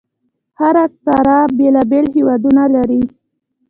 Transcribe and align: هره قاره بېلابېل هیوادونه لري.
هره 0.59 0.85
قاره 1.05 1.39
بېلابېل 1.57 2.05
هیوادونه 2.15 2.63
لري. 2.75 3.01